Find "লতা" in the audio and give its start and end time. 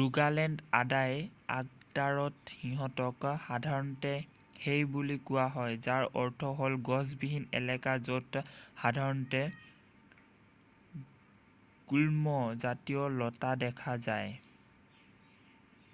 13.18-13.50